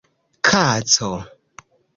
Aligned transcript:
Kaco. 0.47 1.11